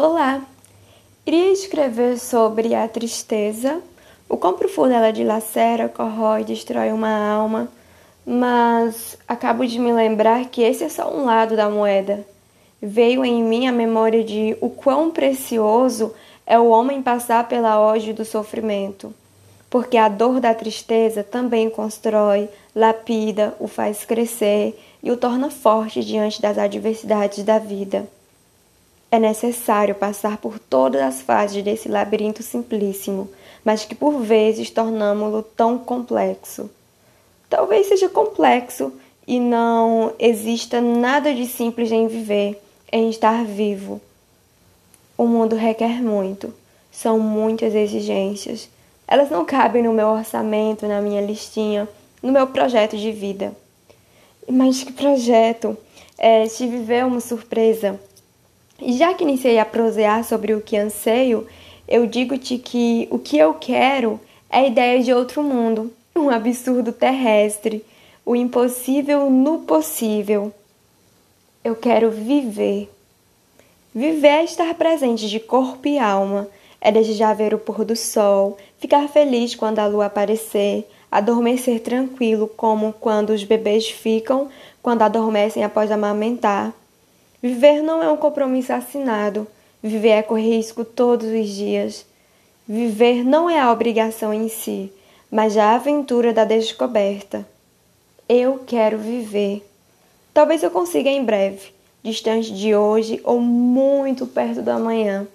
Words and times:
Olá! 0.00 0.42
Iria 1.26 1.50
escrever 1.50 2.20
sobre 2.20 2.72
a 2.72 2.86
tristeza, 2.86 3.82
o 4.28 4.36
quão 4.36 4.54
profundo 4.54 4.92
ela 4.92 5.10
dilacera, 5.10 5.88
corrói, 5.88 6.44
destrói 6.44 6.92
uma 6.92 7.10
alma, 7.10 7.66
mas 8.24 9.18
acabo 9.26 9.66
de 9.66 9.76
me 9.76 9.92
lembrar 9.92 10.44
que 10.44 10.62
esse 10.62 10.84
é 10.84 10.88
só 10.88 11.12
um 11.12 11.24
lado 11.24 11.56
da 11.56 11.68
moeda. 11.68 12.24
Veio 12.80 13.24
em 13.24 13.42
mim 13.42 13.66
a 13.66 13.72
memória 13.72 14.22
de 14.22 14.56
o 14.60 14.70
quão 14.70 15.10
precioso 15.10 16.14
é 16.46 16.56
o 16.56 16.68
homem 16.68 17.02
passar 17.02 17.48
pela 17.48 17.80
ódio 17.80 18.14
do 18.14 18.24
sofrimento, 18.24 19.12
porque 19.68 19.96
a 19.96 20.08
dor 20.08 20.38
da 20.38 20.54
tristeza 20.54 21.24
também 21.24 21.68
constrói, 21.68 22.48
lapida, 22.72 23.52
o 23.58 23.66
faz 23.66 24.04
crescer 24.04 24.80
e 25.02 25.10
o 25.10 25.16
torna 25.16 25.50
forte 25.50 26.04
diante 26.04 26.40
das 26.40 26.56
adversidades 26.56 27.42
da 27.42 27.58
vida. 27.58 28.06
É 29.10 29.18
necessário 29.18 29.94
passar 29.94 30.36
por 30.36 30.58
todas 30.58 31.00
as 31.00 31.22
fases 31.22 31.62
desse 31.62 31.88
labirinto 31.88 32.42
simplíssimo, 32.42 33.30
mas 33.64 33.84
que 33.84 33.94
por 33.94 34.20
vezes 34.20 34.70
tornamo-lo 34.70 35.42
tão 35.42 35.78
complexo. 35.78 36.70
Talvez 37.48 37.86
seja 37.86 38.08
complexo 38.10 38.92
e 39.26 39.40
não 39.40 40.12
exista 40.18 40.80
nada 40.82 41.34
de 41.34 41.46
simples 41.46 41.90
em 41.90 42.06
viver, 42.06 42.62
em 42.92 43.08
estar 43.08 43.44
vivo. 43.44 43.98
O 45.16 45.26
mundo 45.26 45.56
requer 45.56 46.02
muito, 46.02 46.52
são 46.92 47.18
muitas 47.18 47.74
exigências. 47.74 48.68
Elas 49.06 49.30
não 49.30 49.42
cabem 49.44 49.82
no 49.82 49.92
meu 49.92 50.08
orçamento, 50.08 50.86
na 50.86 51.00
minha 51.00 51.22
listinha, 51.22 51.88
no 52.22 52.30
meu 52.30 52.46
projeto 52.46 52.96
de 52.96 53.10
vida. 53.10 53.56
Mas 54.46 54.82
que 54.82 54.92
projeto! 54.92 55.76
É, 56.20 56.46
viver 56.66 57.06
uma 57.06 57.20
surpresa 57.20 57.98
e 58.80 58.92
já 58.92 59.12
que 59.14 59.24
iniciei 59.24 59.58
a 59.58 59.64
prosear 59.64 60.24
sobre 60.24 60.54
o 60.54 60.60
que 60.60 60.76
anseio, 60.76 61.46
eu 61.86 62.06
digo-te 62.06 62.58
que 62.58 63.08
o 63.10 63.18
que 63.18 63.38
eu 63.38 63.54
quero 63.54 64.20
é 64.50 64.60
a 64.60 64.66
ideia 64.66 65.02
de 65.02 65.12
outro 65.12 65.42
mundo, 65.42 65.92
um 66.14 66.30
absurdo 66.30 66.92
terrestre, 66.92 67.84
o 68.24 68.36
impossível 68.36 69.30
no 69.30 69.60
possível. 69.60 70.52
Eu 71.64 71.74
quero 71.74 72.10
viver. 72.10 72.90
Viver 73.94 74.28
é 74.28 74.44
estar 74.44 74.72
presente 74.74 75.28
de 75.28 75.40
corpo 75.40 75.88
e 75.88 75.98
alma, 75.98 76.48
é 76.80 76.92
desejar 76.92 77.34
ver 77.34 77.52
o 77.52 77.58
pôr 77.58 77.84
do 77.84 77.96
sol, 77.96 78.56
ficar 78.78 79.08
feliz 79.08 79.54
quando 79.54 79.80
a 79.80 79.86
lua 79.86 80.06
aparecer, 80.06 80.88
adormecer 81.10 81.80
tranquilo, 81.80 82.46
como 82.56 82.92
quando 82.92 83.30
os 83.30 83.42
bebês 83.42 83.88
ficam 83.88 84.48
quando 84.82 85.02
adormecem 85.02 85.64
após 85.64 85.90
amamentar. 85.90 86.72
Viver 87.42 87.82
não 87.82 88.02
é 88.02 88.10
um 88.10 88.16
compromisso 88.16 88.72
assinado. 88.72 89.46
Viver 89.82 90.08
é 90.08 90.22
correr 90.22 90.56
risco 90.56 90.84
todos 90.84 91.28
os 91.28 91.48
dias. 91.48 92.04
Viver 92.66 93.24
não 93.24 93.48
é 93.48 93.60
a 93.60 93.70
obrigação 93.70 94.34
em 94.34 94.48
si, 94.48 94.92
mas 95.30 95.56
a 95.56 95.74
aventura 95.74 96.32
da 96.32 96.44
descoberta. 96.44 97.46
Eu 98.28 98.64
quero 98.66 98.98
viver. 98.98 99.64
Talvez 100.34 100.62
eu 100.62 100.70
consiga 100.70 101.08
em 101.08 101.24
breve, 101.24 101.72
distante 102.02 102.52
de 102.52 102.74
hoje 102.74 103.20
ou 103.24 103.40
muito 103.40 104.26
perto 104.26 104.60
do 104.60 104.70
amanhã. 104.70 105.26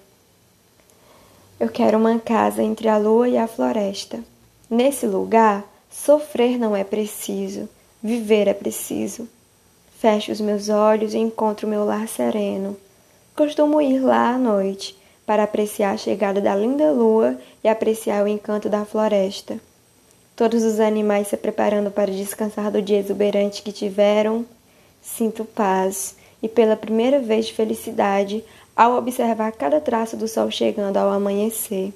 Eu 1.59 1.69
quero 1.69 1.97
uma 1.97 2.19
casa 2.19 2.61
entre 2.61 2.87
a 2.87 2.97
lua 2.97 3.29
e 3.29 3.37
a 3.37 3.47
floresta. 3.47 4.19
Nesse 4.69 5.07
lugar, 5.07 5.63
sofrer 5.89 6.59
não 6.59 6.75
é 6.75 6.83
preciso, 6.83 7.69
viver 8.01 8.47
é 8.47 8.53
preciso. 8.53 9.27
Fecho 10.03 10.33
os 10.33 10.41
meus 10.41 10.67
olhos 10.67 11.13
e 11.13 11.17
encontro 11.17 11.65
meu 11.65 11.85
lar 11.85 12.09
sereno. 12.09 12.75
Costumo 13.33 13.81
ir 13.81 14.01
lá 14.01 14.31
à 14.31 14.37
noite 14.37 14.97
para 15.25 15.43
apreciar 15.43 15.93
a 15.93 15.97
chegada 15.97 16.41
da 16.41 16.53
linda 16.53 16.91
lua 16.91 17.39
e 17.63 17.69
apreciar 17.69 18.21
o 18.21 18.27
encanto 18.27 18.67
da 18.67 18.83
floresta. 18.83 19.61
Todos 20.35 20.61
os 20.61 20.81
animais 20.81 21.29
se 21.29 21.37
preparando 21.37 21.89
para 21.89 22.11
descansar 22.11 22.69
do 22.69 22.81
dia 22.81 22.99
exuberante 22.99 23.61
que 23.61 23.71
tiveram. 23.71 24.45
Sinto 25.01 25.45
paz 25.45 26.17
e 26.41 26.49
pela 26.49 26.75
primeira 26.75 27.19
vez 27.19 27.49
felicidade 27.49 28.43
ao 28.75 28.97
observar 28.97 29.53
cada 29.53 29.79
traço 29.79 30.17
do 30.17 30.27
sol 30.27 30.51
chegando 30.51 30.97
ao 30.97 31.13
amanhecer. 31.13 31.93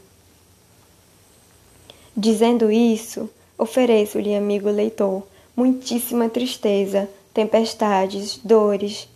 Dizendo 2.15 2.71
isso, 2.71 3.29
ofereço-lhe, 3.57 4.33
amigo 4.33 4.69
leitor, 4.69 5.23
muitíssima 5.53 6.29
tristeza 6.29 7.09
tempestades, 7.37 8.39
dores. 8.43 9.07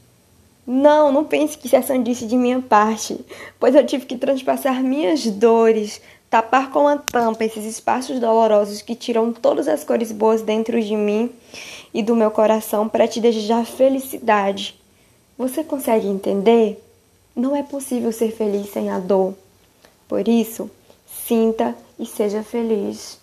Não, 0.66 1.12
não 1.12 1.26
pense 1.26 1.58
que 1.58 1.66
isso 1.66 1.76
é 1.76 1.82
sandice 1.82 2.28
de 2.28 2.36
minha 2.36 2.62
parte, 2.62 3.20
pois 3.60 3.74
eu 3.74 3.84
tive 3.84 4.06
que 4.06 4.16
transpassar 4.16 4.84
minhas 4.84 5.26
dores, 5.26 6.00
tapar 6.30 6.70
com 6.70 6.88
a 6.88 6.98
tampa 6.98 7.44
esses 7.44 7.66
espaços 7.66 8.20
dolorosos 8.20 8.84
que 8.84 8.94
tiram 8.94 9.34
todas 9.34 9.68
as 9.68 9.84
cores 9.84 10.12
boas 10.12 10.44
dentro 10.44 10.80
de 10.80 10.96
mim 10.96 11.32
e 11.92 12.04
do 12.04 12.16
meu 12.16 12.30
coração 12.30 12.88
para 12.88 13.08
te 13.08 13.20
desejar 13.20 13.66
felicidade. 13.66 14.80
Você 15.36 15.64
consegue 15.64 16.08
entender? 16.08 16.80
Não 17.36 17.56
é 17.56 17.64
possível 17.64 18.12
ser 18.12 18.32
feliz 18.32 18.70
sem 18.70 18.92
a 18.92 19.00
dor. 19.00 19.34
Por 20.08 20.28
isso, 20.28 20.70
sinta 21.26 21.76
e 21.98 22.06
seja 22.06 22.44
feliz. 22.44 23.21